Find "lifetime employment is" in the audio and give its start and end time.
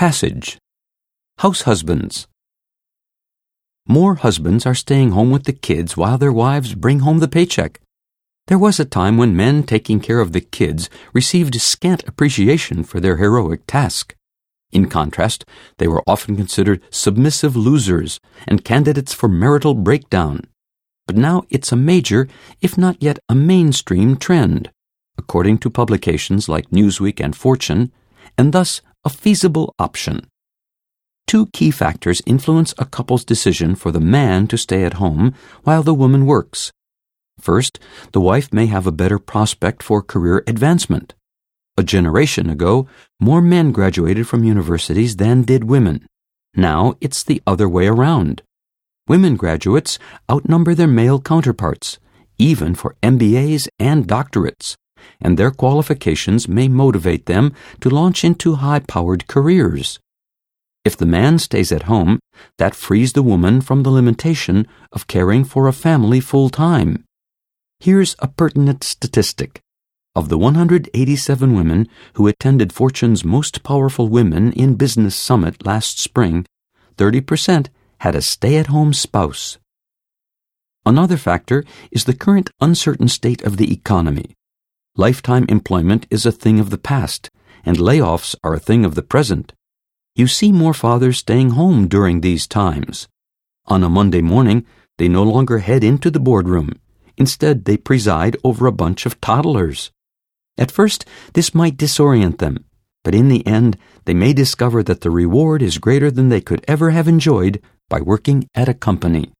84.96-86.26